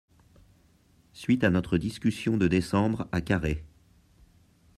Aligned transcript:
Suite 1.13 1.43
à 1.43 1.51
notre 1.51 1.77
discussion 1.77 2.35
de 2.35 2.47
décembre 2.47 3.07
à 3.11 3.21
Carhaix. 3.21 3.63